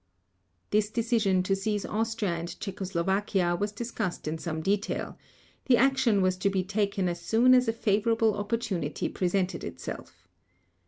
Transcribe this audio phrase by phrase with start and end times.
[0.71, 5.15] This decision to seize Austria and Czechoslovakia was discussed in some detail;
[5.67, 10.27] the action was to be taken as soon as a favorable opportunity presented itself.